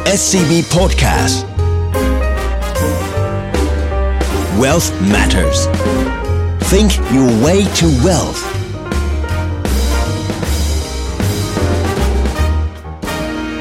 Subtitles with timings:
[0.00, 1.36] SCB Podcast
[4.58, 5.66] Wealth Matters
[6.70, 8.40] Think your way to wealth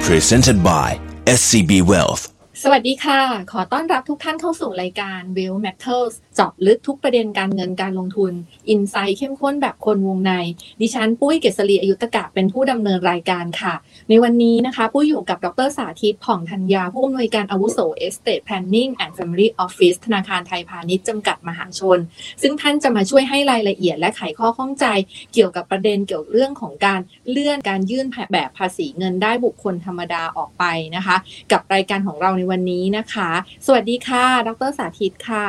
[0.04, 2.24] Presented by SCB Wealth
[2.64, 8.33] สวัสดีค่ะ ขอต้อนรับทุกท่านเข้าสู่รายการ Will Matters เจาะลึกทุกประเด็นการเงินการลงทุน
[8.69, 10.33] อินไซต์เข้มข้นแบบคนวงใน
[10.81, 13.75] ดิฉันปุ้ยเกษรีอายุตกะเป็นผู้ดำเนินรายการค่ะ
[14.09, 21.99] ในวันนี้นะคะปุ้ยอยู่กับดรสาธิตผ่องธัญญา ผู้อำนวยการอาวุโส Estate Planning and Family Office ธนาคารไทยพาณิชย์จำกัดมหาชน
[22.43, 24.87] ซึ่งท่านจะมาช่วยให้รายละเอียดและไขข้อข้องใจ
[25.33, 27.01] เกี่ยวกับประเด็นเกี่ยวกับเรื่องของการ
[27.31, 30.65] เลื่อนการยื่นแบบภาษีเงินได้บุคคลธรรมดาออกไป
[30.97, 31.17] นะคะ
[31.53, 33.31] กับรายการของเราในวันนี้นะคะ
[33.67, 35.47] สวัสดีค่ะ ดรสาธิตค่ะ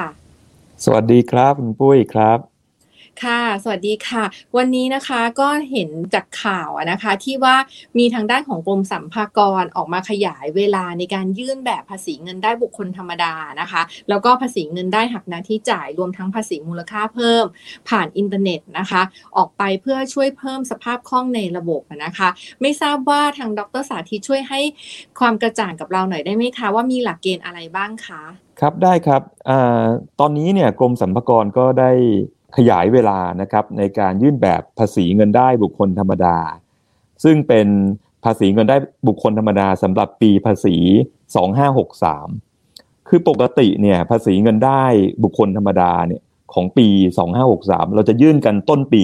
[0.85, 2.50] สวัสดีครับ คุณปุ้ยครับ
[3.23, 4.23] ค่ะ สวัสดีค่ะ
[4.57, 7.55] วันนี้นะคะก็เห็นจากข่าวนะคะที่ว่า
[7.97, 17.45] มีทางด้านของกรมสัมภากรออกมาขยายเวลาในการยื่นแบบภาษีเงินได้บุคคลธรรมดานะคะ แล้วก็ภาษีเงินได้หักหน้าที่จ่ายรวมทั้งภาษีมูลค่าเพิ่ม
[17.89, 19.01] ผ่านอินเทอร์เน็ตนะคะ
[19.37, 22.29] ออกไปเพื่อช่วยเพิ่มสภาพคล่องในระบบนะคะ
[22.61, 24.61] ไม่ทราบว่าทางดรสาธิตช่วยให้
[25.19, 28.23] ความกระจ่างกับเราหน่อยได้ไหมคะว่ามีหลักเกณฑ์อะไรบ้างคะ
[28.59, 29.51] ครับได้ครับอ
[30.19, 31.91] ตอนนี้เนี่ยกรมสรรพากรก็ได้
[32.57, 36.37] ขยายเวลานะครับในการยื่นแบบภาษีเงินได้บุคคลธรรมดา
[37.23, 37.67] ซึ่งเป็น
[38.23, 38.77] ภาษีเงินได้
[39.07, 40.75] บุคคลธรรมดาสำหรับปีภาษี
[42.31, 44.83] 2563 คือปกติเนี่ยภาษีเงินได้
[45.23, 46.21] บุคคลธรรมดาเนี่ย
[46.53, 46.87] ของปี
[47.41, 49.03] 2563 เราจะยื่นกันต้นปี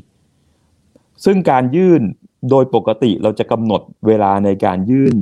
[0.00, 2.02] 2564 ซึ่งการยื่น
[2.50, 5.14] โดยปกติเราจะกำหนดเวลาในการยื่น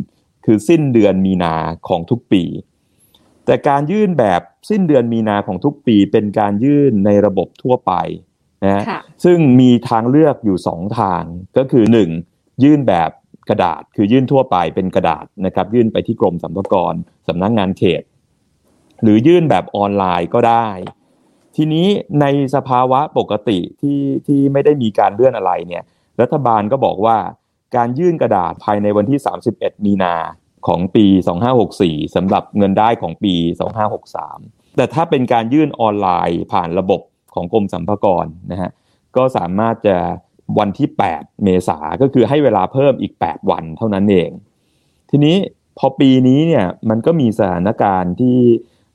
[0.45, 1.55] คือสิ้นเดือนมีนา
[1.89, 2.43] ของทุกปี
[3.47, 7.93] แต่การยื่นแบบสิ้นเดือนมีนาของทุกปีเป็นการยื่นในระบบทั่วไป
[8.65, 11.23] นะฮะค่ะซึ่งมีทางเลือกอยู่สองทาง
[11.57, 12.11] ก็คือหนึ่ง
[12.65, 13.11] ยื่นแบบ
[13.49, 16.95] กระดาษคือยื่นทั่วไปเป็นกระดาษนะครับ ยื่นไปที่กรมสรรพากร
[17.29, 18.03] สำนักงานเขต
[19.03, 20.69] หรือยื่นแบบออนไลน์ก็ได้
[21.57, 21.87] ทีนี้
[22.21, 25.83] ในสภาวะปกติที่ที่ไม่ได้มีการเลื่อนอะไรเนี่ย
[26.21, 27.17] รัฐบาลก็บอกว่า
[27.77, 29.19] การยื่นกระดาษภายในวันที่
[29.53, 30.15] 31 มีนา
[30.67, 31.07] ของปี
[31.61, 33.35] 2564สำหรับเงินได้ของปี
[34.07, 37.01] 2563 แต่ถ้าเป็นการยื่นออนไลน์ผ่านระบบ
[37.35, 38.71] ของกรมสรรพากรนะฮะ
[39.17, 39.97] ก็สามารถจะ
[40.59, 44.31] วันที่ 8 เมษาก็คือให้เวลาเพิ่มอีก 8 วันเท่านั้นเอง
[45.11, 45.37] ทีนี้
[45.79, 48.39] พอปีนี้เนี่ยมันก็มีสถานการณ์ที่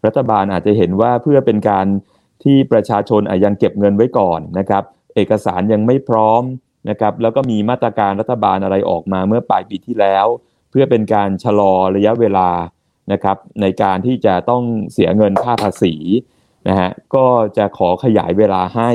[0.06, 1.86] รัฐบาลอาจจะเห็นว่าเพื่อเป็นการ
[2.44, 4.84] ที่ประชาชนอายังเก็บเงินไว้ก่อนนะครับ
[5.16, 6.44] เอกสารยังไม่พร้อม
[6.90, 10.26] นะครับ แล้วก็มีมาตรการรัฐบาลอะไรออกมาเมื่อปลายปีที่แล้ว
[10.78, 12.50] พื่อเป็นการชะลอระยะเวลา
[13.12, 14.64] นะครับในการที่จะต้อง
[14.94, 15.94] เสียเงินค่าภาษี
[16.68, 17.26] นะฮะก็
[17.58, 18.92] จะขอขยายเวลาให้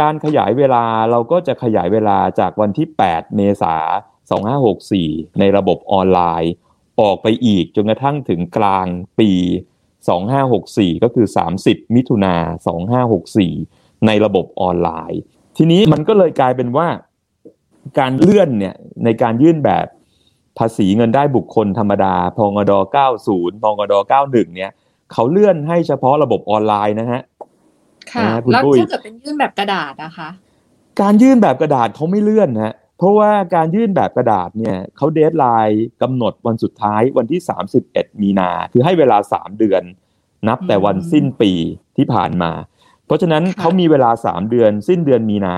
[0.00, 3.82] การขยายเวลาเราก็จะขยายเวลาจากวันที่ 8 เมษาย
[4.44, 4.62] น
[4.94, 6.52] 2564 ในระบบออนไลน์
[7.00, 8.86] ออกไปอีกจนกระทั่งถึงกลาง
[9.20, 9.30] ปี
[10.18, 11.26] 2564 ก็คือ
[11.60, 12.34] 30 มิถุนา
[13.16, 15.20] 2564 ในระบบออนไลน์
[15.56, 16.88] ทีนี้มันก็เลยกลายเป็นว่า
[17.98, 18.74] การเลื่อนเนี่ย
[19.04, 19.86] ในการยื่นแบบ
[20.58, 22.72] ภาษีเงินได้บุคคลธรรมดาพงด
[23.16, 23.94] 90พงด
[24.24, 24.70] 91เนี่ย
[25.12, 27.22] เขาเลื่อนให้เฉพาะระบบออนไลน์นะฮะ
[28.12, 30.28] ค่ะนะคุณแล้วปุ้ยถ้าเกิดเป็นยื่นแบบกระดาษนะคะ
[31.00, 37.40] การยื่นแบบกระดาษเขาไม่เลื่อนฮะเพราะว่าการยื่นแบบกระดาษเนี่ยเขาเดทไลน์กำหนดวันสุดท้ายวันที่
[37.82, 39.82] 31 มีนา คือให้เวลา 3 เดือน
[40.48, 41.52] นับแต่วันอืมสิ้นปี
[41.96, 42.50] ที่ผ่านมา
[43.06, 45.56] เพราะฉะนั้นค่ะเขามีเวลา 3 เดือน สิ้นเดือนมีนา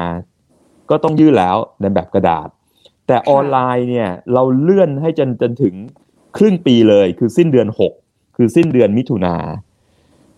[0.91, 2.49] ก็ต้องยื่นแล้วในแบบกระดาษ
[3.09, 5.75] แต่ออนไลน์เนี่ยเราเลื่อนให้จนจนถึง
[6.37, 7.69] ครึ่งปีเลย คือสิ้นเดือน
[8.03, 9.37] 6คือสิ้นเดือนมิถุนา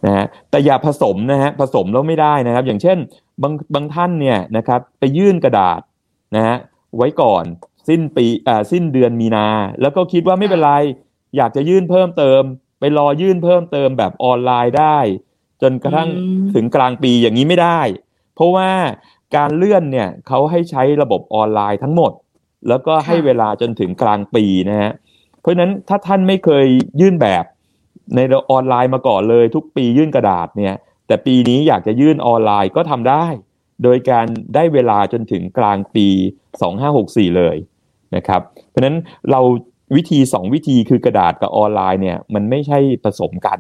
[0.05, 2.99] นะฮะแต่อย่าผสมนะฮะผสมแล้วไม่ได้นะครับ อย่างเช่น
[3.43, 5.81] บางบางท่านเนี่ยนะครับไปยื่นกระดาษ
[6.37, 6.57] นะฮะ
[6.97, 7.45] ไว้ก่อน
[7.89, 9.47] สิ้นปีอ่าสิ้นเดือนมีนา
[9.81, 10.73] แล้วก็คิดว่าไม่เป็นไร
[11.37, 12.43] อยากจะยื่นเพิ่มเติม
[12.81, 14.99] ไปรอยื่นเพิ่มเติมแบบออนไลน์ได้
[15.63, 17.81] จนกระทั่งอืมถึงกลางปีอย่างนี้ไม่ได้
[18.35, 18.71] เพราะว่า
[19.37, 22.13] การเลื่อนเนี่ยเขาให้ใช้ระบบออนไลน์ทั้งหมด
[22.69, 24.93] แล้วก็ให้เวลาจนถึงกลางปีนะฮะ
[25.41, 26.67] เพราะฉะนั้นถ้าท่านไม่เคย
[27.01, 27.45] ยื่นแบบ
[28.15, 28.19] ใน
[28.51, 30.75] ออนไลน์มาก่อนเลย ทุกปียื่นกระดาษเนี่ย
[31.07, 33.27] แต่ปีนี้อยากจะยื่นออนไลน์ก็ทำได้
[33.85, 36.07] โดยการได้เวลาจนถึงกลางปี
[36.73, 37.57] 2564 เลย
[38.17, 38.97] นะครับ เพราะฉะนั้น
[39.31, 39.41] เรา
[39.97, 43.59] วิธี 2 วิธีคือกระดาษกับออนไลน์เนี่ยมันไม่ใช่ผสมกัน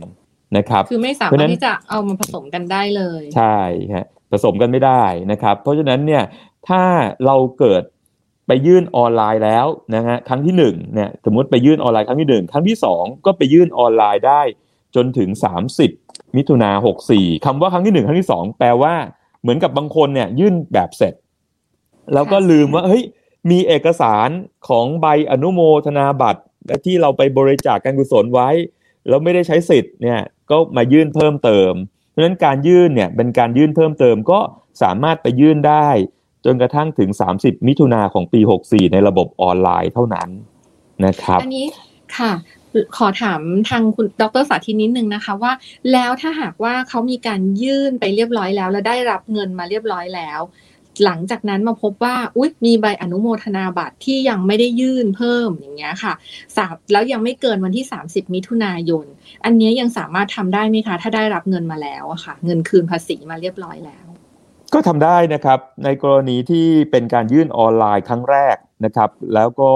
[0.56, 3.58] นะครับ คือไม่สาเพราะมารฉะนั้ถนที่จะเอามาผสมกันได้เลย ใช่
[3.94, 5.02] ฮะผสมกันไม่ได้
[5.32, 6.22] นะครับ เพราะฉะนั้นเนี่ย
[6.68, 6.82] ถ้า
[7.26, 7.82] เราเกิด
[8.52, 14.42] ไปยื่นออนไลน์แล้วนะฮะครั้งที่หนึ่งเนี่ยสมมติไปยื่นออนไลน์ครั้งที่หนึ่งครั้งที่สองก็ไปยื่นออนไลน์ได้
[14.94, 15.28] จนถึง
[15.82, 16.70] 30 มิถุนา
[17.08, 18.94] 64คำว่าครั้งที่หนึ่งครั้งที่สองแปลว่า
[19.42, 21.14] เหมือนกับบางคนเนี่ยยื่นแบบเสร็จ
[22.14, 23.04] แล้วก็ลืมว่าเฮ้ย
[23.50, 24.28] มีเอกสาร
[24.68, 26.42] ของใบอนุโมทนาบัตร
[26.84, 28.48] ที่เราไปบริจาคการกุศลไว้
[29.08, 30.20] แล้วไม่ได้ใช้สิทธิ์เนี่ย
[30.50, 31.72] ก็มายื่นเพิ่มเติม
[32.10, 34.40] เพราะฉะนั้นการยื่นเนี่ยเป็นการยื่นเพิ่มเติมก็
[34.82, 35.88] สามารถไปยื่นได้
[36.44, 40.28] จนกระทั่งถึง 30 มิถุนาของปี 64 ในระบบออนไลน์เท่านั้น
[41.06, 41.66] นะครับ อันนี้
[42.18, 42.32] ค่ะ
[42.96, 45.52] ขอถามทางคุณดรสาธิตนิดนึงนะคะว่า
[45.92, 50.40] แล้วถ้าหากว่าเขามีการยื่นไปเรียบร้อยแล้ว แล้วได้รับเงินมาเรียบร้อยแล้ว
[51.04, 56.12] หลังจากนั้นมาพบว่าอุ๊ยมีใบอนุโมทนาบัตรที่ยังไม่ได้ยื่นเพิ่มอย่างเงี้ยค่ะ
[56.56, 59.06] สาแล้วยังไม่เกินวันที่ 30 มิถุนายน
[59.44, 64.06] อันนี้ยังสามารถทำได้ไหมคะ ถ้าได้รับเงินมาแล้วอะค่ะ เงินคืนภาษีมาเรียบร้อยแล้ว
[64.74, 69.72] ก็ทำได้นะครับในกรณีที่เป็นการยื่นออนไลน์ครั้งแรกนะครับแล้วก็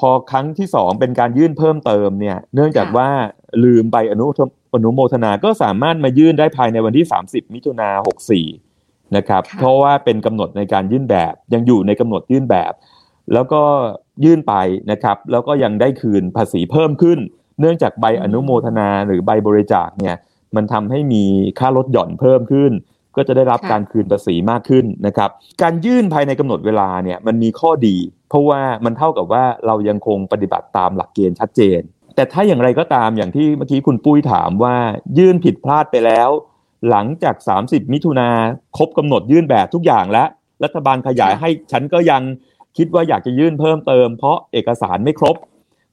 [0.00, 3.08] พอครั้งที่สองเป็นการยื่นเพิ่มเติมเนี่ยเนื่องจากว่า
[3.64, 4.26] ลืมใบอนุ
[4.74, 7.88] อนุโมทนาก็สามารถมายื่นได้ภายในวันที่ 30 มิถุนา
[8.54, 12.72] 64นะครับเพราะว่าเป็นกำหนดในการยื่นแบบยังอยู่ในกำหนดยื่นแบบ
[13.32, 13.62] แล้วก็
[14.24, 14.54] ยื่นไป
[14.90, 17.18] นะครับแล้วก็ยังได้คืนภาษีเพิ่มขึ้น
[17.60, 20.16] เนื่องจากใบอนุโมทนาหรือใบบริจาคเนี่ย
[20.56, 21.24] มันทำให้มี
[21.58, 22.72] ค่าลดหย่อนเพิ่มขึ้น
[23.16, 25.30] ก็จะได้รับการคืนภาษีมากขึ้นนะครับ
[25.62, 27.96] การยื่นภายในกำหนดเวลาเนี่ยมันมีข้อดี
[28.28, 31.80] เพราะว่ามันเท่ากับว่าเรายังคงปฏิบัติตามหลักเกณฑ์ชัดเจน
[32.16, 34.76] แต่ถ้าอย่างไรก็ตามอย่างที่เมื่อกี้คุณปุ้ยถามว่า
[35.18, 36.30] ยื่นผิดพลาดไปแล้ว
[36.90, 38.30] หลังจาก 30 มิถุนา
[38.76, 40.28] ครบกำหนดยื่นแบบทุกอย่างแล้ว
[40.64, 42.22] รัฐบาลขยายให้ฉันก็ยัง
[42.76, 45.36] คิดว่าอยากจะยื่นเพิ่มเติม เพราะเอกสารไม่ครบ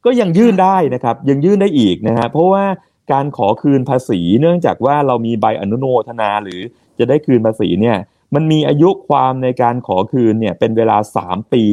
[0.06, 2.66] ก็ยังยื่นได้นะครับยังยื่นได้อีกนะฮะเพราะว่า
[3.12, 6.60] การขอคืนภาษีเนื่องจากว่าเรามีใบอนุโมทนาหรือ
[7.00, 7.98] จะได้คืนภาษีเนี่ย
[8.36, 11.64] มันมีอายุความในการขอคืนเนี่ยเป็นเวลา 3 ปี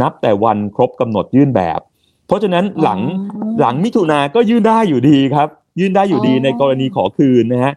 [0.00, 1.80] นับแต่วันครบกำหนดยื่นแบบ
[2.26, 3.00] เพราะฉะนั้นหลัง
[3.60, 5.48] หลังมิถุนาก็ยื่นได้อยู่ดีครับ
[5.80, 7.74] ยื่นได้อยู่ดีในกรณีขอคืนนะฮะ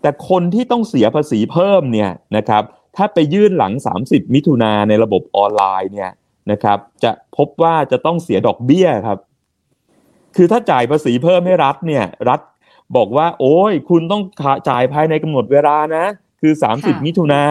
[0.00, 2.62] แต่คนที่ต้องเสียภาษีเพิ่มเนี่ยนะครับ
[2.96, 3.72] ถ้าไปยื่นหลัง
[4.04, 6.10] 30 มิถุนาในระบบออนไลน์เนี่ย
[6.50, 9.18] นะครับ จะพบว่าจะต้องเสียดอกเบี้ยครับ
[10.36, 12.40] คือถ้าจ่ายภาษีเพิ่มให้รัฐเนี่ย รัฐ
[12.96, 14.22] บอกว่า โอ้ย คุณต้อง
[14.68, 16.04] จ่ายภายในกำหนดเวลานะ
[16.44, 17.44] คือ 30 มิถุนา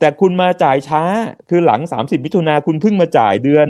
[0.00, 1.02] แต่คุณมาจ่ายช้า
[1.50, 3.66] คือหลัง 30 มิถุนาคุณเพิ่งมาจ่ายเดือน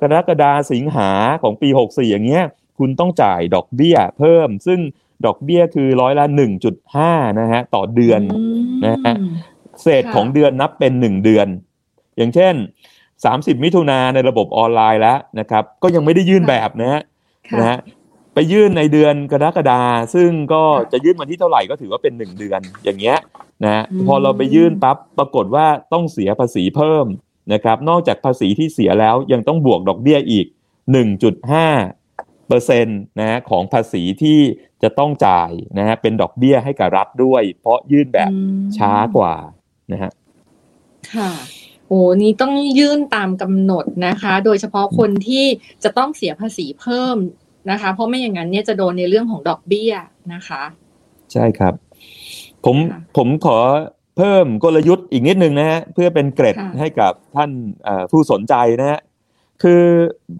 [0.00, 1.10] กรกฎาสิงหา
[1.42, 2.44] ของปี 64 อย่างเงี้ย
[2.78, 4.80] คุณต้องจ่ายดอกเบี้ยเพิ่ม ซึ่ง
[5.26, 6.24] ดอกเบี้ยคือร้อยละ
[6.82, 8.20] 1.5 นะฮะต่อเดือน
[8.86, 9.14] นะฮะ
[9.82, 11.46] เศษของเดือนนับเป็น 1 เดือน
[12.16, 12.54] อย่างเช่น
[13.08, 17.02] 30 มิถุนาในระบบออนไลน์แล้วนะครับ ก็ยังไม่ได้ยื่นแบบนะฮะ
[17.58, 17.78] นะฮะ
[18.38, 19.82] ไปยื่นในเดือนกรกฎา
[20.14, 20.62] ซึ่งก็
[20.92, 23.18] จะยื่นวันที่เท่าไหร่ก็ถือว่าเป็น1เดือนอย่างเงี้ย
[23.64, 27.06] นะพอเราไปยื่นปั๊บปรากฏว่าต้องเสียภาษีเพิ่ม
[27.52, 30.46] นะครับนอกจากภาษีที่เสียแล้วยังต้องบวกดอกเบี้ยอีก
[31.66, 34.38] 1.5เปอร์เซ็นต์นะของภาษีที่
[34.82, 38.30] จะต้องจ่ายนะฮะเป็นดอกเบี้ยให้กับรัฐด้วย เพราะยื่นแบบ
[38.78, 39.34] ช้ากว่า
[39.92, 40.10] นะฮะ
[41.12, 41.30] ค่ะ
[41.88, 45.44] โอ้นี่ต้องยื่นตามกำหนดนะคะ โดยเฉพาะคนที่
[45.84, 47.16] จะต้องเสียภาษีเพิ่ม
[47.70, 49.92] นะคะ เพราะไม่อย่างนั้นเนี่ยจะโดนในเรื่องของดอกเบี้ย
[50.34, 50.62] นะคะ
[51.32, 51.74] ใช่ครับ
[52.64, 52.76] ผม
[53.16, 53.58] ผมขอ
[54.16, 57.50] เพิ่มกลยุทธ์อีกนิดนึงนะฮะเพื่อเป็นเกร็ดให้กับท่าน
[58.10, 59.00] ผู้สนใจนะฮะ
[59.62, 59.82] คือ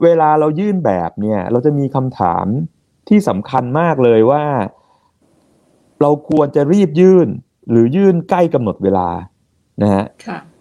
[0.03, 2.47] เวลาเรายื่นแบบเนี่ย เราจะมีคำถาม
[3.09, 4.45] ที่สำคัญมากเลยว่า
[6.01, 7.29] เราควรจะรีบยื่น
[7.71, 9.09] หรือยื่นใกล้กำหนดเวลา
[9.83, 10.05] นะฮะ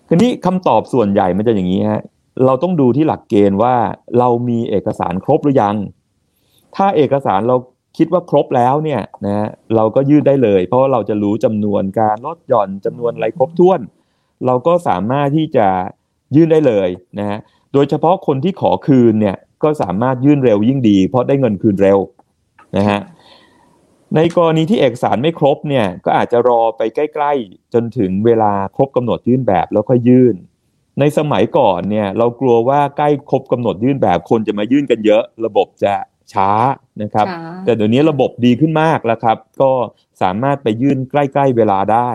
[0.08, 2.02] คืนี้คำตอบส่วนใหญ่มันจะอย่างนี้ฮะ
[2.46, 3.76] เราต้องดูที่หลักเกณฑ์ว่า
[4.20, 5.76] เรามีเอกสารครบหรือยัง
[6.76, 7.56] ถ้าเอกสารเรา
[7.98, 13.80] คิดว่าครบแล้วเนี่ยนะเราก็ยื่นได้เลย เพราะเราจะรู้จำนวนการลดหย่อนจำนวนอะไรครบถ้วน
[14.46, 15.68] เราก็สามารถที่จะ
[16.36, 17.40] ยื่นได้เลยนะฮะ
[17.74, 22.00] โดยเฉพาะคนที่ขอคืนเนี่ยก็สามารถยื่นเร็วยิ่งดี เพราะได้เงินคืนเร็ว
[22.78, 23.00] นะฮะ
[24.16, 30.36] ในกรณีที่เอกสารไม่ครบเนี่ยก็อาจจะรอไปใกล้ ๆ จนถึงเวลาครบกำหนดยื่นแบบแล้วค่อยยื่น
[31.00, 35.94] ในสมัยก่อนเนี่ยเรากลัวว่าใกล้ครบกำหนดยื่นแบบคนจะมายื่นกันเยอะ ระบบจะ
[36.34, 36.50] ช้า
[37.02, 37.28] นะครับ
[37.66, 39.72] แต่เดี๋ยวนี้ระบบดีขึ้นมากแล้วครับ ก็
[40.22, 42.10] สามารถไปยื่นใกล้ๆเวลาได้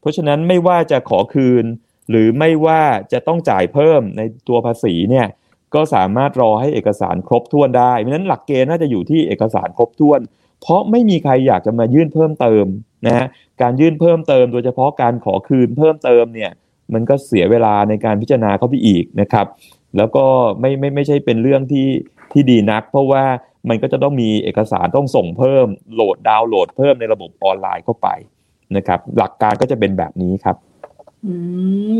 [0.00, 1.64] เพราะฉะนั้นไม่ว่าจะขอคืน
[2.10, 5.26] หรือไม่ว่าจะต้องจ่ายเพิ่มในตัวภาษีเนี่ย
[5.74, 10.20] ก็สามารถรอให้เอกสารครบถ้วนได้เพราะฉะนั้นหลักเกณฑ์น่าจะอยู่ที่เอกสารครบถ้วน
[10.62, 12.64] เพราะไม่มีใครอยากจะมายื่นเพิ่มเติม
[13.06, 13.26] นะฮะ
[13.62, 16.50] การยื่นเพิ่มเติม โดยเฉพาะการขอคืนเพิ่มเติมเนี่ย
[16.92, 19.46] มันก็เสียเวลาในการพิจารณาเข้าไปอีกนะครับ
[19.96, 20.24] แล้วก็
[20.60, 21.88] ไม่ไม่ไม่ใช่เป็นเรื่องที่
[22.32, 23.24] ที่ดีนัก เพราะว่า
[23.68, 28.08] มันก็จะต้องมีเอกสารต้องส่งเพิ่มโหลดดาวน์โหลดเพิ่มในระบบออนไลน์เข้าไป
[28.76, 30.56] นะครับ หลักการก็จะเป็นแบบนี้ครับ
[31.26, 31.32] อื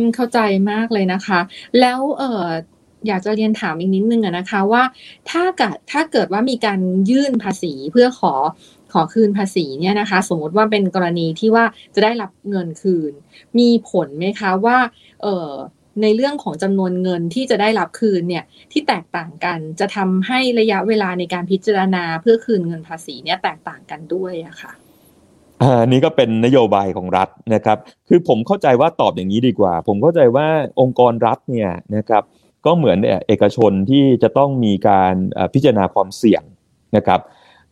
[0.01, 0.39] มเข้าใจ
[0.71, 1.41] มากเลยนะคะ
[1.81, 2.47] แล้วเออ
[3.07, 4.83] อยากจะเรียนถามอีกนิดนึงนะคะว่า
[5.31, 8.35] ถ้าเกิดถ้าเกิดว่ามีการยื่นภาษีเพื่อขอ
[8.93, 11.65] ขอคืนภาษีเนี่ยนะคะ สมมติว่าเป็นกรณีที่ว่า
[11.95, 13.13] จะได้รับเงินคืน
[13.59, 14.79] มีผลไหมคะว่า
[15.23, 15.51] เออ
[16.03, 24.73] ในเรื่องของจำนวนเงินที่จะได้รับคืนเนี่ยที่แตกต่างกัน จะทำให้ระยะเวลาในการพิจารณาเพื่อคืนเงินภาษีเนี่ยแตกต่างกันด้วยอะค่ะ
[25.83, 27.79] อันนี้ก็เป็นนโยบายของรัฐนะครับ
[28.09, 30.47] คือผมเข้าใจว่าตอบอย่างนี้ดีกว่า ผมเข้าใจว่า
[30.81, 32.23] องค์กรรัฐเนี่ยนะครับ
[32.67, 35.15] ก็เหมือนเอกชนที่จะต้องมีการ
[35.55, 36.43] พิจารณาความเสี่ยง
[36.97, 37.21] นะครับ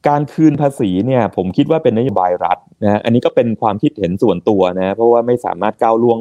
[0.08, 6.20] การคืนภาษีเนี่ยผมคิดว่าเป็นนโยบายรัฐนะอันนี้ก็เป็นความคิดเห็นส่วนตัวนะเพราะว่าไม่สามารถก้าวล่วง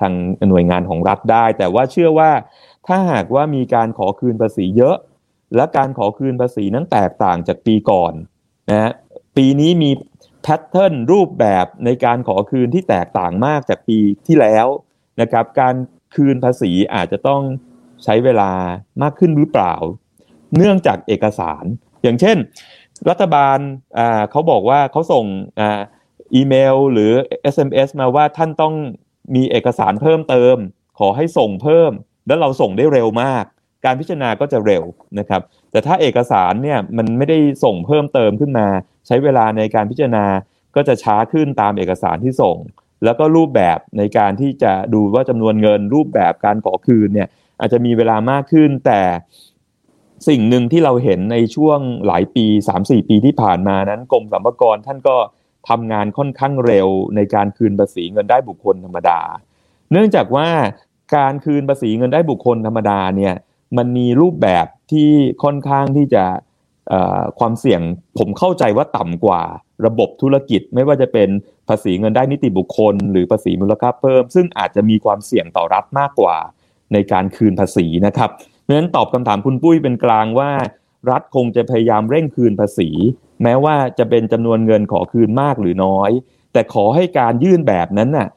[0.00, 0.14] ทาง
[0.48, 2.30] หน่วยงานของรัฐได้ แต่ว่าเชื่อว่า
[2.86, 4.96] ถ้าหากว่ามีการขอคืนภาษีเยอะ
[5.56, 8.12] และการขอคืนภาษีนั้นแตกต่างจากปีก่อน
[8.70, 8.92] นะ
[9.36, 9.90] ปีนี้มี
[10.42, 14.66] แพทเทิร์นรูปแบบในการขอคืนที่แตกต่างมากจากปีที่แล้ว
[15.20, 15.74] นะครับ การ
[16.14, 17.42] คืนภาษีอาจจะต้อง
[18.04, 18.50] ใช้เวลา
[19.02, 19.74] มากขึ้นหรือเปล่า
[20.56, 21.64] เนื่องจากเอกสาร
[22.02, 22.36] อย่างเช่น
[23.08, 23.58] รัฐบาล
[24.30, 25.24] เขาบอกว่าเขาส่ง
[26.34, 27.12] อีเมลหรือ
[27.54, 28.74] SMS มาว่าท่านต้อง
[29.34, 30.56] มีเอกสารเพิ่มเติม
[30.98, 31.92] ขอให้ส่งเพิ่ม
[32.26, 33.44] แล้วเราส่งได้เร็วมาก
[33.84, 34.84] การพิจารณาก็จะเร็ว
[35.18, 38.66] นะครับ แต่ถ้าเอกสารเนี่ยมันไม่ได้ส่งเพิ่มเติมขึ้นมา
[39.06, 40.26] ใช้เวลาในการพิจารณา
[40.76, 42.56] ก็จะช้าขึ้นตามเอกสารที่ส่ง
[43.04, 47.28] แล้วก็รูปแบบในการที่จะดูว่าจำนวนเงิน รูปแบบการขอคืนเนี่ย
[47.60, 49.00] อาจจะมีเวลามากขึ้น แต่
[50.28, 52.46] สิ่งหนึ่งที่เราเห็นในช่วงหลายปี
[52.78, 55.16] 3-4 ปีที่ผ่านมานั้นกรมสรรพากรท่านก็
[55.68, 59.20] ทำงานค่อนข้างเร็วในการคืนภาษีเงินได้บุคคลธรรมดา
[59.92, 60.48] เนื่องจากว่า
[61.16, 63.34] การคืนภาษีเงินได้บุคคลธรรมดาเนี่ย
[63.76, 65.10] มันมีรูปแบบที่
[65.42, 66.24] ค่อนข้างที่จะ
[67.38, 67.80] ความเสี่ยง
[68.18, 69.42] ผมเข้าใจว่าต่ำกว่า
[69.86, 71.28] ระบบธุรกิจ ไม่ว่าจะเป็น
[71.68, 76.36] ภาษีเงินได้นิติบุคคล หรือภาษีมูลค่าเพิ่ม ซึ่งอาจจะมีความเสี่ยงต่อรัฐมากกว่า
[76.92, 80.50] ในการคืนภาษีนะครับเพราะฉะนั้นตอบคำถามคุณปุ้ยเป็นกลางว่า
[81.10, 82.88] รัฐคงจะพยายามเร่งคืนภาษี
[83.42, 86.10] แม้ว่าจะเป็นจำนวนเงินขอคืนมากหรือน้อย
[86.52, 88.28] แต่ขอให้การยื่นแบบนั้นน่ะ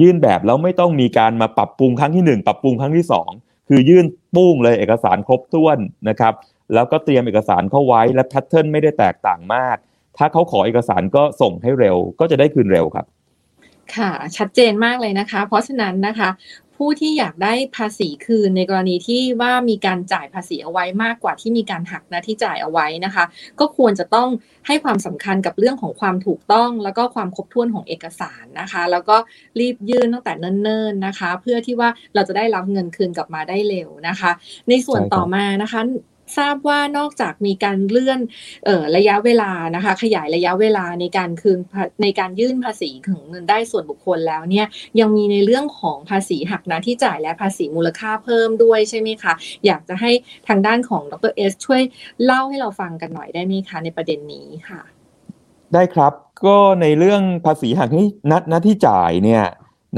[0.00, 6.34] ยื่นแบบแล้วไม่ต้องมีการมาปรับปรุงครั้งที่ 1 ปรับปรุงครั้งที่ 2 คือยื่นปุ้งเลยเอกสารครบถ้วนนะครับ
[6.74, 9.76] แล้วก็เตรียมเอกสารเข้าไว้และแพทเทิร์นไม่ได้แตกต่างมาก
[10.16, 13.06] ถ้าเขาขอเอกสารก็ส่งให้เร็ว ก็จะได้คืนเร็วครับ
[13.96, 16.28] ค่ะชัดเจนมากเลยนะคะ เพราะฉะนั้นนะคะ
[16.76, 23.24] ผู้ที่อยากได้ภาษีคืนในกรณีที่ว่ามีการจ่ายภาษีเอาไว้มากกว่าที่มีการหักนะที่จ่ายเอาไว้นะคะ
[23.60, 24.28] ก็ควรจะต้อง
[24.66, 29.16] ให้ความสำคัญกับเรื่องของความถูกต้อง แล้วก็ความครบถ้วนของเอกสารนะคะ แล้วก็
[29.60, 34.30] รีบยื่นตั้งแต่เนิ่นๆนะคะ เพื่อที่ว่าเราจะได้รับเงินคืนกลับมาได้เร็วนะคะ
[34.68, 35.80] ในส่วนต่อมานะคะ
[36.36, 38.20] ทราบว่านอกจากมีการเลื่อน
[38.68, 41.58] ออระยะเวลานะคะ ขยายระยะเวลาในการคืน
[42.02, 44.66] ในการยื่นภาษีของเงินได้ส่วนบุคคลแล้วเนี่ย
[45.00, 49.32] ยังมีในเรื่องของภาษีหักหน้าที่จ่ายและภาษีมูลค่าเพิ่มด้วยใช่ไหมคะ
[49.66, 50.10] อยากจะให้
[50.48, 51.82] ทางด้านของดรเอสช่วย
[52.24, 54.80] เล่าให้เราฟังกันหน่อยได้ไหมคะในประเด็นนี้ค่ะ
[55.74, 56.12] ได้ครับ
[56.46, 57.90] ก็ในเรื่องภาษีหัก
[58.48, 59.44] หน้าที่จ่ายเนี่ย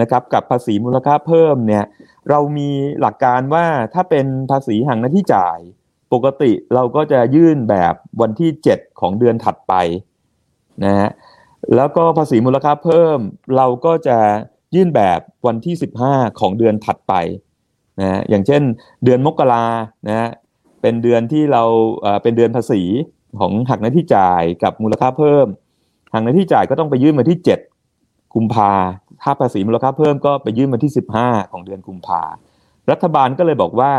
[0.01, 1.85] นะครับกับภาษีมูลค่าเพิ่มเนี่ย
[2.31, 2.71] เรามี
[3.01, 5.59] หลักการว่าถ้าเป็นภาษีหักหน้าที่จ่าย
[6.13, 9.75] ปกติเราก็จะยื่นแบบวันที่ 7 ของเดือนถัดไป
[10.85, 11.11] นะฮะ
[11.77, 13.19] แล้วก็ภาษีมูลค่าเพิ่ม
[13.57, 14.19] เราก็จะ
[14.75, 15.75] ยื่นแบบวันที่
[16.07, 17.15] 15 ของเดือนถัดไป
[18.01, 18.63] นะอย่างเช่น
[19.05, 19.67] เดือนมกรา
[20.09, 20.29] นะฮะ
[20.83, 21.63] เป็นเดือนที่เรา
[22.23, 22.83] เป็นเดือนภาษี
[23.41, 25.47] ของหักหน้าที่จ่ายกับมูลค่าเพิ่ม
[26.13, 27.39] หักหน้าที่จ่ายก็ต้องไปยื่นมาที่
[27.85, 28.73] 7 กุมภา
[29.23, 32.23] ถ้าภาษีมูลค่าเพิ่มก็ไปยื่นมาที่ 15 ของเดือนกุมภา
[32.91, 33.93] รัฐบาลก็เลยบอกว่า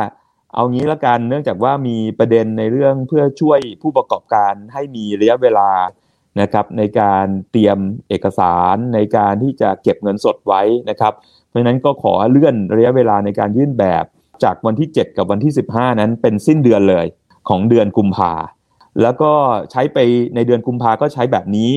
[0.54, 5.72] เอางี้ละกันเนื่องจากว่ามีประเด็นในเรื่องเพื่อช่วยผู้ประกอบการให้มีระยะเวลา
[6.42, 7.78] นะครับในการเตรียม
[8.10, 11.14] เอกสารในการที่จะเก็บเงินสดไว้นะครับ
[11.48, 14.04] เพราะฉะนั้นก็ขอเลื่อนระยะเวลาในการยื่นแบบ
[14.44, 17.06] จากวันที่ 7 กับวันที่ 15 นั้นเป็นสิ้นเดือนเลย
[17.50, 18.34] ของเดือนกุมภา
[19.02, 19.32] แล้วก็
[19.72, 19.98] ใช้ไป
[20.36, 21.72] ในเดือนกุมภาก็ใช้แบบนี้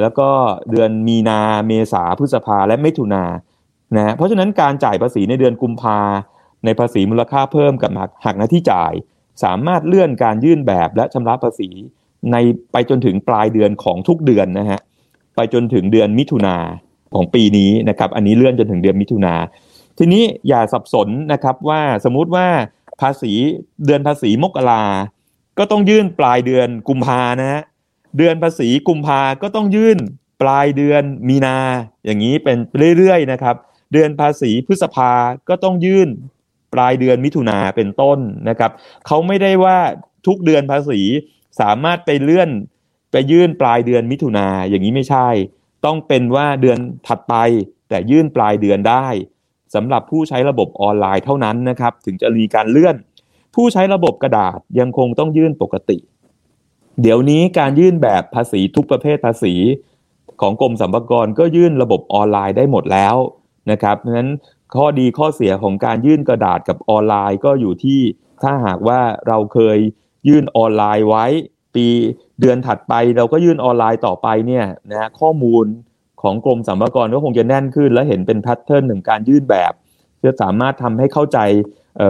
[0.00, 0.28] แล้วก็
[0.70, 3.24] เดือนมีนาเมษาพฤษภาและมิถุนา
[3.96, 5.98] นะเพราะฉะนั้นการจ่ายภาษีในเดือนกุมภา
[6.64, 7.90] ในภาษีมูลค่าเพิ่มกับ
[8.24, 8.92] หักหน้าที่จ่าย
[9.44, 11.70] สามารถเลื่อนการยื่นแบบและชำระภาษี
[12.32, 12.36] ใน
[12.72, 14.80] ไปจนถึงปลายเดือนของทุกเดือนนะฮะ
[15.36, 16.56] ไปจนถึงเดือนมิถุนา
[17.14, 19.34] ของปีนี้นะครับอันนี้เลื่อนจนถึงเดือนมิถุนา
[19.98, 22.46] ทีนี้อย่าสับสนนะครับว่าสมมุติว่า
[23.00, 23.32] ภาษี
[23.86, 24.84] เดือนภาษีมกรา
[25.58, 27.62] ก็ต้องยื่นปลายเดือนกุมภานะฮะ
[28.16, 29.98] เดือนภาษีกุมภาก็ต้องยื่น
[30.42, 31.56] ปลายเดือนมีนา
[32.04, 32.56] อย่างนี้เป็น
[32.96, 33.56] เรื่อยๆนะครับ
[33.92, 35.12] เดือนภาษีพฤษภา
[35.48, 36.08] ก็ต้องยื่น
[36.74, 38.70] ปลายเดือนมิถุนาเป็นต้นนะครับ
[39.06, 39.78] เขาไม่ได้ว่า
[40.26, 41.00] ทุกเดือนภาษี
[41.60, 42.50] สามารถไปเลื่อน
[43.12, 45.28] ไปยื่นปลายเดือนมิถุนาอย่างนี้ไม่ใช่
[45.84, 47.34] ต้องเป็นว่าเดือนถัดไป
[47.88, 49.06] แต่ยื่นปลายเดือนได้
[49.74, 52.96] สำหรับผู้ใช้ระบบออนไลน์เท่านั้นนะครับ ถึงจะมีการเลื่อน
[53.54, 55.98] ผู้ใช้ระบบกระดาษยังคงต้องยื่นปกติ
[57.02, 59.54] เดี๋ยวนี้การยื่นแบบภาษีทุกประเภทภาษี
[60.40, 63.16] ของกรมสรรพากรก็ยื่นระบบออนไลน์ได้หมดแล้ว
[63.70, 64.30] นะครับเพราะฉะนั้น
[64.76, 68.00] ข้อดีข้อเสียของการยื่นกระดาษกับออนไลน์ก็อยู่ที่
[68.42, 69.78] ถ้าหากว่าเราเคย
[70.28, 71.26] ยื่นออนไลน์ไว้
[71.74, 71.86] ปี
[72.40, 75.66] เดือนถัดไป เราก็ยื่นออนไลน์ต่อไปเนี่ยนะข้อมูล
[76.22, 79.72] ของกรมสรรพากรก็คงจะแน่นขึ้น และเห็นเป็นแพทเทิร์นหนึ่งการยื่นแบบ
[80.24, 81.38] จะสามารถทำให้เข้าใจ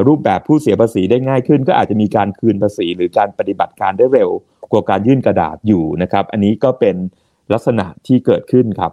[0.08, 4.30] รูปแบบผู้เสียภาษีได้ง่ายขึ้น ก็อาจจะมีการคืนภาษีหรือการปฏิบัติการได้เร็ว
[4.72, 6.96] กว่าการยื่นกระดาษอยู่นะครับ อันนี้ก็เป็น
[7.52, 8.92] ลักษณะที่เกิดขึ้นครับ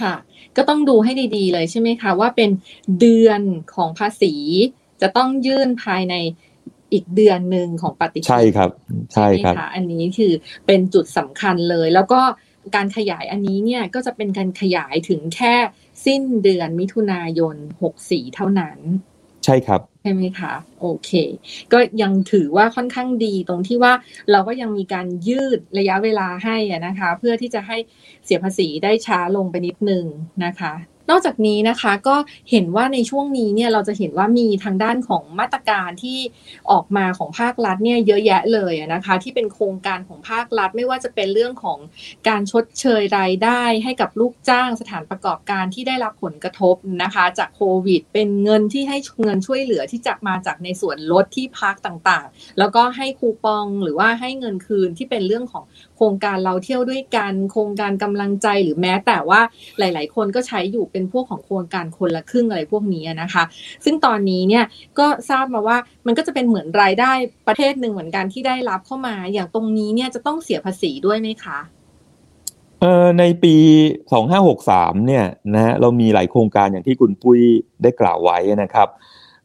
[0.00, 0.14] ค่ะ
[0.56, 2.50] ก็ต้องดูให้ดีๆเลยใช่ไหมคะว่าเป็น
[3.00, 3.40] เดือน
[3.74, 4.34] ของภาษี
[5.02, 6.14] จะต้องยื่นภายใน
[6.92, 8.70] อีกเดือนหนึ่งของปฏิทินใช่ครับ
[9.14, 10.32] ใช่ครับอันนี้คือ
[10.66, 12.20] เป็นจุดสำคัญเลย แล้วก็
[12.76, 15.54] การขยายอันนี้เนี่ยก็จะเป็นการขยายถึงแค่
[16.06, 17.56] สิ้นเดือนมิถุนายน
[17.96, 18.78] 64 เท่านั้น
[19.44, 21.10] ใช่ครับ ใช่ไหมคะโอเค
[21.72, 23.92] ก็ยังถือว่าค่อนข้างดีตรงที่ว่า
[24.30, 27.76] เราก็ยังมีการยืดระยะเวลาให้นะคะ เพื่อที่จะให้
[28.24, 30.04] เสียภาษีได้ช้าลงไปนิดนึง
[30.44, 32.16] นะคะ นอกจากนี้นะคะก็
[32.50, 36.18] เห็นว่าในช่วงนี้เนี่ยเราจะเห็นว่ามีทางด้านของมาตรการที่
[36.70, 41.78] ออกมาของภาครัฐเนี่ยเยอะแยะเลยนะคะ ที่เป็นโครงการของภาครัฐไม่ว่าจะเป็นเรื่องของ
[42.28, 55.64] การชดเชยรายได้ให้กับลูกจ้างสถานประกอบการที่ได้รับผลกระทบนะคะ จากโควิด เป็นเงินที่ให้เงินช่วยเหลือที่จะมาจากในส่วนลดที่พักต่างๆ แล้วก็ให้คูปองหรือว่าให้เงินคืนที่เป็นเรื่องของ
[56.00, 59.40] ครงการเราเที่ยวด้วยกันโครงการกำลังใจหรือแม้แต่ว่า
[59.78, 63.44] หลาย ๆ คนก็ใช้อยู่เป็นพวกของโครงการคนละครึ่งอะไรพวกนี้นะคะ
[63.84, 64.64] ซึ่งตอนนี้เนี่ย
[64.98, 67.12] ก็ทราบมาว่ามันก็จะเป็นเหมือนรายได้
[67.48, 71.58] ประเทศหนึ่งเหมือนกันที่ได้รับเข้ามาอย่างตรงนี้เนี่ยจะต้องเสียภาษีด้วยไหมคะ
[72.80, 73.54] เอ่อในปี
[74.30, 77.40] 2563เนี่ยนะเรามีหลายโครงการอย่างที่คุณปุ้ย
[77.82, 78.88] ได้กล่าวไว้นะครับ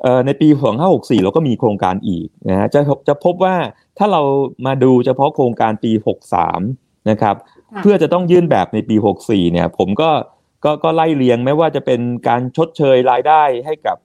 [0.02, 0.48] เอ่อในปี
[0.86, 3.56] 2564 เราก็มีโครงการอีกนะจะจะพบว่า
[3.98, 4.22] ถ้าเรา
[4.66, 5.92] มาดูเฉพาะโครงการปี
[6.52, 7.36] 63 นะครับ
[7.82, 10.12] เพื่อจะต้องยื่นแบบในปี 64 เนี่ย ผมก็
[10.66, 13.98] ก็ก็ไล่เลียงไม่ว่าจะเป็นการชดเชยรายได้ให้กับ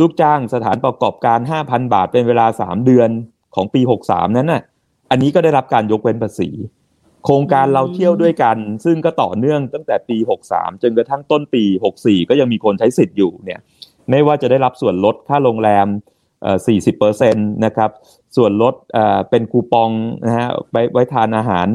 [0.00, 3.10] ลูกจ้างสถานประกอบการ 5,000 บาทเป็นเวลา 3 เดือน
[3.54, 4.62] ของปี 63 นั้นน่ะ
[5.10, 6.50] อันนี้ก็ได้รับการยกเว้นภาษี
[7.24, 10.16] โครงการเราเที่ยวด้วยกัน ซึ่งก็ต่อเนื่องตั้งแต่ปี
[10.50, 11.64] 63 จนกระทั่งต้นปี
[11.96, 13.60] 64 ก็ยังมีคนใช้สิทธิ์อยู่เนี่ย
[14.10, 15.86] ไม่ว่าจะได้รับส่วนลดค่าโรงแรม
[16.56, 17.90] 40%นะครับ
[18.36, 18.74] ส่วนลด
[19.30, 19.90] เป็นคูปอง
[20.26, 21.66] นะฮะไว้ไว้ทานอาหาร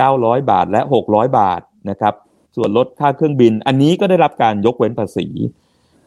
[0.00, 2.14] 900 บาทและ 600 บาทนะครับ
[2.56, 5.26] ส่วนลดค่าเครื่องบิน อันนี้ก็ได้รับการยกเว้นภาษี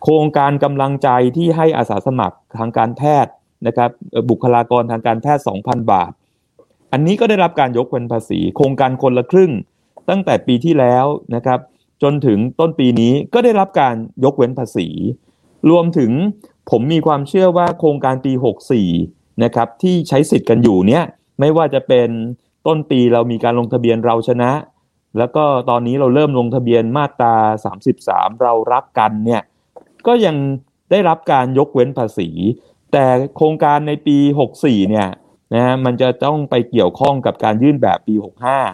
[0.04, 3.34] โครงการกำลังใจที่ให้อาสาสมัครทางการแพทย์
[3.68, 3.90] นะครับ
[4.30, 6.12] บุคลากรทางการแพทย์ 2,000 บาท
[6.92, 9.52] อันนี้ก็ได้รับการยกเว้นภาษี โครงการคนละครึ่ง
[10.10, 11.60] ตั้งแต่ปีที่แล้วนะครับ
[12.04, 14.88] จนถึงต้นปีนี้ก็ได้รับการยกเว้นภาษี
[15.70, 16.12] รวมถึง
[16.70, 18.34] ผมมีความเชื่อว่าโครงการปี
[18.88, 21.04] 64 นะครับ ที่ใช้สิทธิ์กันอยู่เนี้ย
[21.40, 22.10] ไม่ว่าจะเป็น
[22.68, 24.52] ต้นปีเรามีการลงทะเบียนเราชนะ
[25.18, 27.36] แล้วก็ตอนนี้เราเริ่มลงทะเบียนมาตรา
[27.90, 29.42] 33 เรารักกันเนี่ย
[30.08, 30.36] ก็ยัง
[30.92, 32.30] ได้รับการยกเว้นภาษี
[32.92, 34.18] แต่โครงการในปี
[34.56, 35.08] 64 เนี่ย
[35.54, 38.16] นะฮะมันจะต้องไปเกี่ยวข้องกับการยื่นแบบปี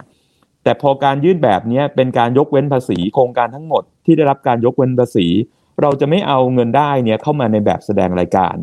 [0.01, 5.27] 65 แต่พอการยื่นแบบนี้เป็นการยกเว้นภาษี โครงการทั้งหมดที่ได้รับการยกเว้นภาษี
[5.81, 8.55] เราจะไม่เอาเงินได้เนี่ยเข้ามาในแบบแสดงรายการ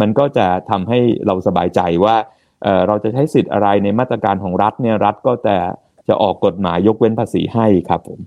[0.00, 2.16] มันก็จะทำให้เราสบายใจว่า
[2.62, 5.56] เเราจะใช้สิทธิ์อะไรในมาตรการของรัฐเนี่ยรัฐก็จะ
[6.08, 8.20] จะออกกฎหมายยกเว้นภาษีให้ครับผม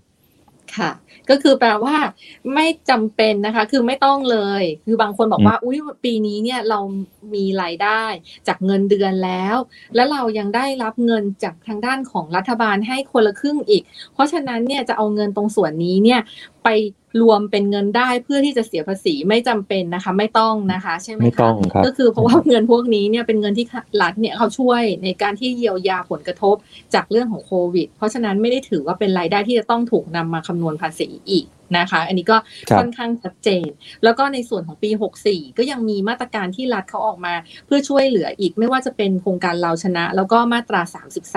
[0.77, 0.91] ค่ะ
[1.29, 1.95] ก็คือแปลว่า
[2.53, 6.79] ไม่จำเป็นนะคะ คือไม่ต้องเลย คือบางคนบอกว่า อุ้ยปีนี้เนี่ยเรา
[7.33, 8.03] มีรายได้
[8.47, 9.55] จากเงินเดือนแล้ว
[9.95, 16.21] แล้วเรายังได้รับเงินจากทางด้านของรัฐบาลให้คนละครึ่งอีก เพราะฉะนั้นเนี่ยจะเอาเงินตรงส่วนนี้เนี่ย
[16.63, 16.69] ไป
[17.21, 23.65] รวมเป็นเงินได้เพื่อที่จะเสียภาษีไม่จำเป็นนะคะ ไม่ต้องนะคะ ใช่ไหมคะไม่ต้องครับก็คือเพราะว่าเงินพวกนี้เนี่ยเป็นเงินที่
[24.01, 26.55] รัฐเนี่ยเขาช่วยในการที่เยียวยาผลกระทบ
[26.93, 31.45] จากเรื่องของโควิด เพราะฉะนั้นไม่ได้ถือว่าเป็นรายได้ที่จะต้องถูกนำมาคำนวณภาษีอีก
[31.77, 32.37] นะคะ อันนี้ก็
[32.77, 33.67] ค่อนข้างชัดเจน
[34.03, 34.89] แล้วก็ในส่วนของปี
[35.23, 37.33] 64 ก็ยังมีมาตรการที่รัฐเขาออกมา
[37.65, 40.81] เพื่อช่วยเหลืออีกไม่ว่าจะเป็นโครงการเราชนะ แล้วก็มาตรา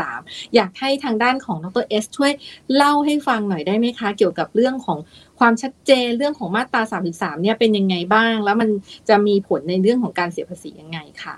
[0.00, 2.32] 33 อยากให้ทางด้านของดรเอสช่วย
[2.74, 4.98] เล่าให้ฟังหน่อยได้ไหมคะ เกี่ยวกับเรื่องของ
[5.38, 8.68] ความชัดเจนเรื่องของมาตรา 33 เนี่ยเป็นยังไงบ้าง แล้วมัน
[9.08, 11.36] จะมีผลในเรื่องของการเสียภาษียังไงค่ะ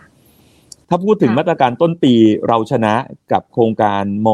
[0.89, 2.15] ถ้าพูดถึงมาตรการต้นปี
[2.49, 2.95] เราชนะ
[3.33, 4.29] กับโครงการม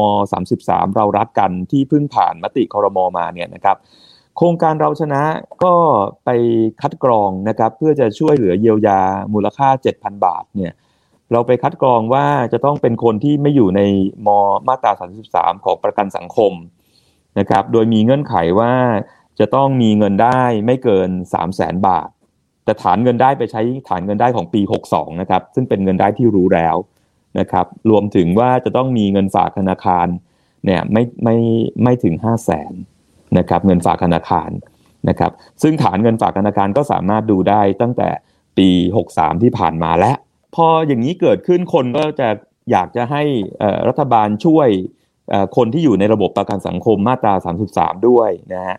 [0.45, 3.77] 33 เรารักกันที่เพิ่งผ่านมติคอรมอมาเนี่ยนะครับ
[4.37, 5.23] โครงการเราชนะ
[5.63, 5.75] ก็
[6.25, 6.29] ไป
[6.81, 9.01] คัดกรองนะครับ เพื่อจะช่วยเหลือเยียวยา
[9.33, 9.67] มูลค่า
[9.97, 10.73] 7,000 บาทเนี่ย
[11.31, 13.81] เราไปคัดกรองว่าจะต้องเป็นคนที่ไม่อยู่ใน
[14.27, 14.29] ม
[14.67, 14.91] มาตรา
[15.29, 16.53] 33 ของประกันสังคม
[17.39, 18.73] นะครับ โดยมีเงื่อนไขว่า
[19.39, 22.09] จะต้องมีเงินได้ไม่เกิน 3 0 0แสนบาท
[22.63, 26.75] แต่ฐานเงินได้ไปใช้ฐานเงินได้ของปี 62 นะครับ ซึ่งเป็นเงินได้ที่รู้แล้ว
[27.39, 30.07] นะครับ รวมถึงว่าจะต้องมีเงินฝากธนาคาร
[30.65, 31.35] เนี่ยไม่ไม่
[31.83, 32.73] ไม่ถึง 5 0 0แสน
[33.37, 34.49] นะครับเงินฝากธนาคาร
[35.09, 35.31] นะครับ
[35.61, 38.09] ซึ่งฐานเงินฝากธนาคารก็สามารถดูได้ตั้งแต่
[38.57, 38.69] ปี
[39.07, 40.15] 63 ที่ผ่านมาแล้ว
[40.55, 42.29] พออย่างนี้เกิดขึ้นคนก็จะ
[42.71, 43.23] อยากจะให้
[43.87, 44.69] รัฐบาลช่วย
[45.57, 47.33] คนที่อยู่ในระบบประกันสังคมมาตรา
[47.71, 48.77] 33 ด้วยนะฮะ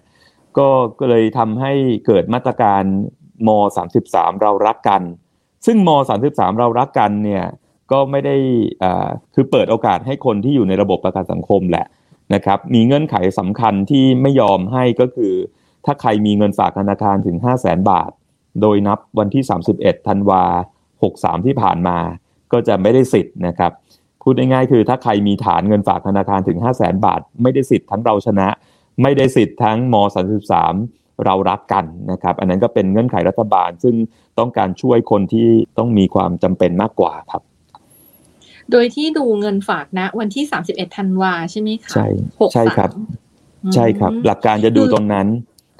[0.58, 1.72] ก็ก็เลยทำให้
[2.06, 2.82] เกิดมาตรการ
[3.48, 3.50] ม
[3.96, 5.02] 33 เรารักกัน
[5.66, 5.90] ซึ่งม
[6.24, 7.44] 33 เรารักกันเนี่ย
[7.92, 8.36] ก็ไม่ได้
[9.34, 11.86] คือเปิดโอกาสให้คนที่อยู่ในระบบประกันสังคมแหละ
[12.34, 15.34] นะครับมีเงื่อนไขสำคัญที่ไม่ยอมให้ก็คือ
[15.84, 18.10] ถ้าใครมีเงินฝากธนาคารถึง 5 0 0แสนบาท
[18.60, 19.42] โดยนับวันที่
[19.74, 20.44] 31ธันวา
[20.94, 21.98] 63 ที่ผ่านมา
[22.52, 23.72] ก็จะไม่ได้สิทธิ์นะครับ
[24.22, 28.48] พูดง่ายๆคือถ้าใครมีฐานเงินฝากธนาคารถึง 5 0 0แสนบาท ไม่ได้สิทธิ์ทั้งเราชนะ
[29.02, 29.94] ไม่ได้สิทธิ์ทั้งม
[30.60, 33.94] 33 เรารักกันนะครับอันนั้นก็เป็นเงื่อนไขรัฐบาลซึ่ง
[34.38, 37.42] ต้องการช่วยคนที่ต้องมีความจำเป็นมากกว่าครับ
[38.72, 42.06] โดยที่ดูเงินฝากนะ วันที่สามสิบเอ็ดธันวาใช่ไหมคะใช่
[42.52, 42.90] ใช่ครับ
[43.74, 45.28] ใช่ครับ หลักการจะดูตรงนั้น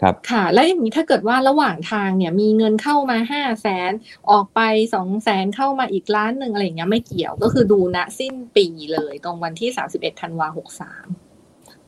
[0.02, 3.92] ครับค่ะ แล้วอย่างนี้ถ้าเกิดว่าระหว่างทางเนี่ยมีเงินเข้ามาห้าแสน
[4.30, 4.60] ออกไป
[4.94, 11.06] สองแสนเข้ามาอีกล้านหนึ่งอะไรอย่างเงี้ยไม่เกี่ยวก็คือดูณสิ้นปีเลยตรงวันที่สามสิบเอ็ดธันวาหกสาม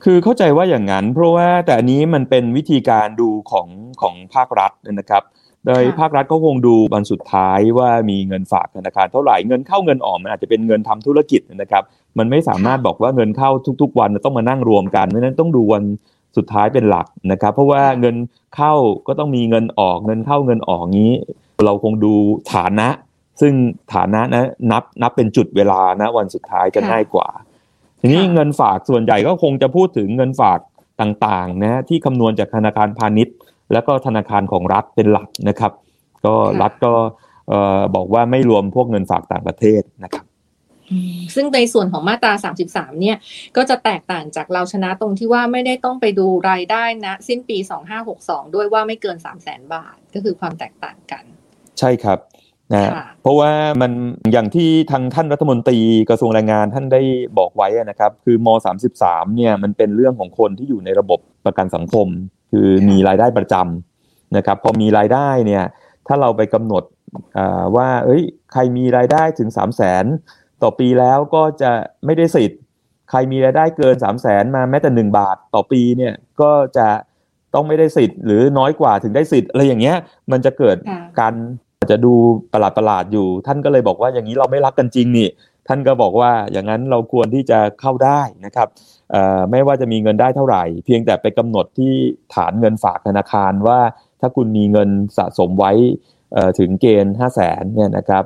[0.05, 3.69] คือเข้าใจว่าอย่างนั้น เพราะว่าแต่อันนี้มันเป็นวิธีการดูของ
[4.01, 5.23] ของภาครัฐนะครับ
[5.67, 11.83] โดยภาครัฐก็คงดูวันสุดท้ายว่ามีเงินฝากธนาคารเท่าไหร่เงินเข้าเงินออกมันอาจจะเป็นเงินทำธุรกิจนะครับ
[12.19, 13.51] มันไม่สามารถบอกว่าเงินเข้า
[13.81, 15.85] ทุก ๆ วันต้องมานั่งรวมกันเพราะนั้นต้องดูวัน
[16.37, 18.17] สุดท้ายเป็นหลักนะครับ เพราะว่าเงิน
[18.57, 18.73] เข้า
[19.07, 21.15] ก็ต้องมีเงินออกเงินเข้าเงินออกงี้
[21.67, 22.13] เราคงดู
[22.55, 22.89] ฐานะ
[23.41, 23.53] ซึ่ง
[23.95, 27.29] ฐานะนะนับนับเป็นจุดเวลานะวันสุดท้ายจะง่ายกว่า
[28.01, 30.61] ทีนี้เงินฝากส่วนใหญ่ก็คงจะพูดถึงเงินฝาก
[31.01, 33.35] ต่างๆนะที่คำนวณจากธนาคารพาณิชย์
[33.73, 35.73] แล้วก็ธนาคารของรัฐเป็นหลักนะครับ
[36.25, 36.93] ก็รัฐก็
[37.97, 40.27] บอกว่าไม่รวมพวกเงินฝากต่างประเทศนะครับ
[41.35, 42.33] ซึ่งในส่วนของมาตรา
[42.67, 43.17] 33 เนี่ย
[43.57, 47.59] ก็จะแตกต่างจากเราชนะตรงที่ว่าไม่ได้ต้องไปดูรายได้นะ สิ้นปี
[48.07, 51.25] 2562 ด้วยว่าไม่เกิน 3 0 0แสนบาท ก็คือความแตกต่างกัน
[51.79, 52.19] ใช่ครับ
[52.75, 53.93] นะเพราะว่ามัน
[54.33, 55.79] อย่างที่ทางท่านรัฐมนตรี
[56.11, 57.03] กระทรวงแรงงานท่านได้
[57.39, 58.49] บอกไว้นะครับ คือม
[58.93, 62.07] 33 เนี่ยมันเป็นเรื่องของคนที่อยู่ในระบบประกันสังคม
[62.51, 65.65] คือมีรายได้ประจำนะครับพอมีรายได้เนี่ย
[66.07, 66.85] ถ้าเราไปกำหนด
[67.77, 70.05] ว่าเอ้ยใครมีรายได้ถึง 3 0 0แสน
[70.63, 71.71] ต่อปีแล้วก็จะ
[72.05, 72.61] ไม่ได้สิทธิ์
[73.11, 76.89] ใครมีรายได้เกิน 3 0 0แสนมาแม้แต่ 1 บาทต่อปีเนี่ยก็จะ
[77.55, 79.97] ต้องไม่ได้สิทธิ์หรือน้อยกว่าถึงได้สิทธิ์อะไรอย่างเงี้ย
[80.33, 80.77] มันจะเกิด
[81.21, 81.35] การ
[81.91, 82.13] จะดู
[82.53, 85.29] ประหลาดประหลาดอยู่ ท่านก็เลยบอกว่าอย่างนี้เราไม่รักกันจริงนี่
[85.69, 88.69] ท่านก็บอกว่าอย่างนั้นเราควรที่จะเข้าได้นะครับ
[89.51, 91.93] ไม่ว่าจะมีเงินได้เท่าไหร่ เพียงแต่ไปกำหนดที่
[92.35, 93.79] ฐานเงินฝากธนาคารว่า
[94.21, 95.73] ถ้าคุณมีเงินสะสมไว้
[96.59, 98.25] ถึงเกณฑ์ห้าแสนเนี่ยนะครับ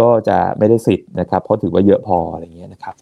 [0.00, 2.94] ก็จะไม่ได้สิทธิ์นะครับเพราะถือว่าเยอะพออะไรเงี้ยนะครับ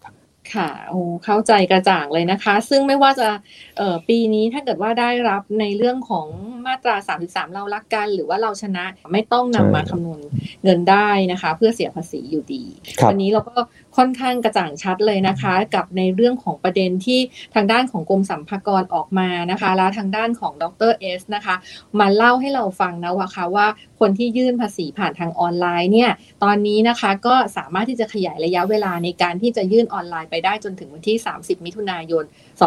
[0.55, 3.29] ค่ะโอ้เข้าใจกระจ่างเลยนะคะ ซึ่งไม่ว่าจะ
[3.77, 6.27] เอ่อปีนี้ถ้าเกิดว่าได้รับในเรื่องของ
[6.65, 10.19] มาตรา 33 เรารักกัน หรือว่าเราชนะไม่ต้องนำมาคำนวณ
[10.63, 12.63] เงินได้นะคะ เพื่อเสียภาษีอยู่ดี
[13.09, 13.53] วันนี้เราก็
[13.97, 17.19] ค่อนข้างกระจ่างชัดเลยนะคะ กับในเรื่องของประเด็นที่
[17.55, 21.55] ทางด้านของกรมสัมภากรออกมานะคะ แล้วทางด้านของดรเอสนะคะ
[21.99, 23.67] มาเล่าให้เราฟังนะว่าคะว่า
[23.99, 26.11] คนที่ยื่นภาษีผ่านทางออนไลน์เนี่ย
[26.43, 32.23] ตอนนี้นะคะก็สามารถที่จะขยายระยะเวลาในการที่จะยื่นออนไลน์ไปได้จนถึงวันที่ 30 มิถุนายน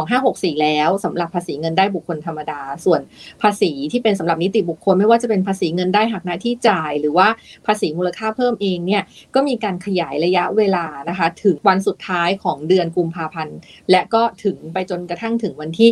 [0.09, 3.01] 2564 แล้วสำหรับภาษีเงินได้บุคคลธรรมดา ส่วน
[3.43, 7.29] ภาษีที่เป็นสำหรับนิติบุคคล ไม่ว่าจะเป็นภาษีเงินได้หักหน้าที่จ่าย หรือว่า
[7.67, 9.03] ภาษีมูลค่าเพิ่มเองเนี่ย
[9.35, 11.14] ก็มีการขยายระยะเวลานะคะ
[11.45, 13.59] ถึงวันสุดท้ายของเดือนกุมภาพันธ์
[13.91, 15.91] และก็ถึงไปจนกระทั่งถึงวันที่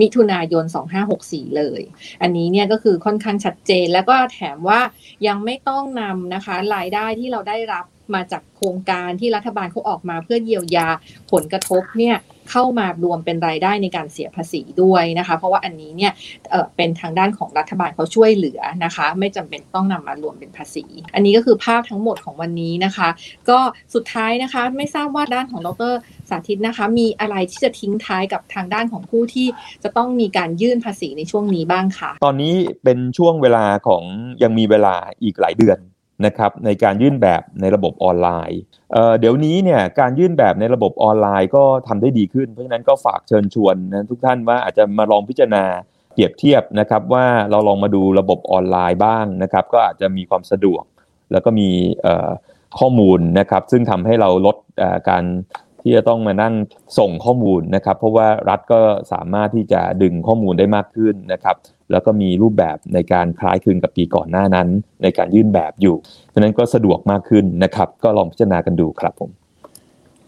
[0.00, 0.64] มิถุนายน
[1.10, 1.80] 2564 เลย
[2.22, 4.80] อันนี้เนี่ยก็คือค่อนข้างชัดเจน แล้วก็แถมว่า
[5.26, 7.84] ยังไม่ต้องนำนะคะรายได้ที่เราได้รับ
[8.14, 10.88] มาจากโครงการที่รัฐบาลเขาออกมาเพื่อเยียวยา
[11.32, 12.16] ผลกระทบเนี่ย
[12.50, 16.12] เข้ามารวมเป็นรายได้ในการเสียภาษีด้วยนะคะ เพราะว่าอันนี้เนี่ย
[16.50, 23.08] เเป็นทางด้านของรัฐบาลเขาช่วยเหลือนะคะ ไม่จำเป็นต้องนำมารวมเป็นภาษี อันนี้ก็คือภาพทั้งหมดของวันนี้นะคะ
[23.50, 23.58] ก็
[23.94, 25.92] สุดท้ายนะคะไม่ทราบว่าด้านของดร
[26.30, 29.46] สาธิตนะคะ มีอะไรที่จะทิ้งท้ายกับทางด้านของผู้ที่
[29.82, 32.54] จะต้องมีการยื่นภาษีในช่วงนี้บ้างคะตอนนี้
[32.84, 34.02] เป็นช่วงเวลาของ
[34.42, 35.78] ยังมีเวลาอีกหลายเดือน
[36.26, 38.60] นะครับในการยื่นแบบในระบบออนไลน์
[38.92, 45.64] เเดี๋ยวนี้เนี่ยการยื่นแบบในระบบออนไลน์ก็ทำได้ดีขึ้น เพราะฉะนั้นก็ฝากเชิญชวนนะทุกท่านว่าอาจจะมาลองพิจารณา
[46.12, 50.84] เปรียบเทียบนะครับว่าเราลองมาดูระบบออนไลน์บ้างนะครับก็อาจจะมีความสะดวก
[51.32, 51.68] แล้วก็มี
[52.78, 54.56] ข้อมูลนะครับซึ่งทำให้เราลด
[55.08, 55.24] การ
[55.82, 56.54] ที่จะต้องมานั่ง
[56.98, 58.80] ส่งข้อมูลนะครับ เพราะว่ารัฐก็
[59.12, 61.56] สามารถที่จะดึงข้อมูลได้มากขึ้นนะครับ
[61.90, 64.68] แล้วก็มีรูปแบบในการคล้ายคลึงกับปีก่อนหน้านั้น
[65.02, 65.96] ในการยื่นแบบอยู่
[66.34, 69.30] ฉะนั้นก็สะดวกมากขึ้นนะครับ ก็ลองพิจารณากันดูครับผม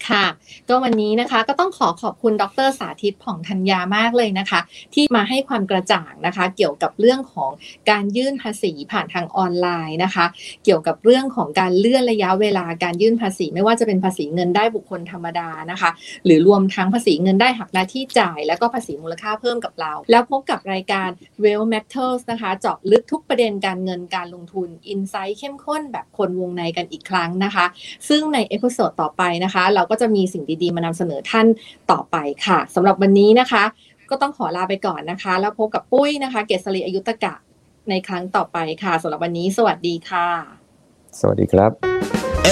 [0.09, 0.27] ค่ะ
[0.69, 4.61] ก็วันนี้นะคะก็ต้องขอขอบคุณดรสาธิตผ่องธัญญามากเลยนะคะ
[4.95, 7.51] ที่มาให้ความกระจ่างนะคะ เกี่ยวกับเรื่องของ
[7.91, 10.25] การยื่นภาษีผ่านทางออนไลน์นะคะ
[10.65, 15.91] เกี่ยวกับเรื่องของการเลื่อนระยะเวลาการยื่นภาษี ไม่ว่าจะเป็นภาษีเงินได้บุคคลธรรมดานะคะ
[16.25, 21.09] หรือรวมทั้งภาษีเงินได้หักหน้าที่จ่าย แล้วก็ภาษีมูลค่าเพิ่มกับเรา แล้วพบกับรายการ
[21.43, 27.67] Wealth Matters นะคะ เจาะลึกทุกประเด็นการเงินการลงทุน insight เข้มข้นแบบคนวงในกันอีกครั้งนะคะ
[28.09, 31.47] ซึ่งใน episode ต่อไปนะคะ เราก็จะมีสิ่งดีๆ มานำเสนอท่าน
[31.91, 33.65] ต่อไปค่ะสำหรับวันนี้นะคะ
[34.11, 37.35] ก็ต้องขอลาไปก่อนนะคะ แล้วพบกับปุ้ยนะคะ เกษรีอายุตตะกะ
[37.91, 40.29] ในครั้งต่อไปค่ะสำหรับวันนี้ สวัสดีค่ะ
[41.21, 41.71] สวัสดีครับ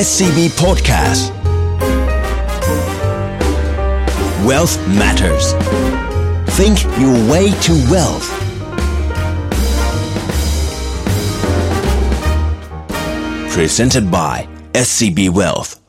[0.07, 1.23] SCB Podcast
[4.49, 5.47] Wealth Matters
[6.59, 8.29] Think your way to wealth
[13.55, 14.37] Presented by
[14.87, 15.84] SCB Wealth